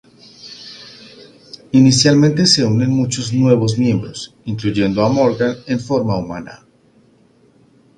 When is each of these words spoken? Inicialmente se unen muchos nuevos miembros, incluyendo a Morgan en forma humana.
Inicialmente 1.81 2.47
se 2.47 2.65
unen 2.65 2.89
muchos 2.89 3.31
nuevos 3.33 3.77
miembros, 3.77 4.33
incluyendo 4.45 5.05
a 5.05 5.09
Morgan 5.09 5.55
en 5.67 5.79
forma 5.79 6.17
humana. 6.17 6.65